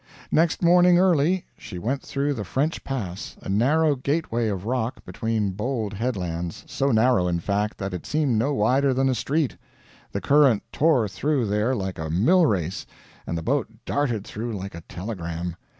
Next 0.31 0.63
morning 0.63 0.97
early 0.97 1.45
she 1.59 1.77
went 1.77 2.01
through 2.01 2.33
the 2.33 2.43
French 2.43 2.83
Pass 2.83 3.37
a 3.43 3.47
narrow 3.49 3.95
gateway 3.95 4.47
of 4.47 4.65
rock, 4.65 5.05
between 5.05 5.51
bold 5.51 5.93
headlands 5.93 6.63
so 6.65 6.89
narrow, 6.91 7.27
in 7.27 7.39
fact, 7.39 7.77
that 7.77 7.93
it 7.93 8.07
seemed 8.07 8.39
no 8.39 8.51
wider 8.51 8.95
than 8.95 9.09
a 9.09 9.13
street. 9.13 9.57
The 10.11 10.19
current 10.19 10.63
tore 10.71 11.07
through 11.07 11.45
there 11.45 11.75
like 11.75 11.99
a 11.99 12.09
mill 12.09 12.47
race, 12.47 12.87
and 13.27 13.37
the 13.37 13.43
boat 13.43 13.67
darted 13.85 14.25
through 14.25 14.53
like 14.57 14.73
a 14.73 14.81
telegram. 14.89 15.55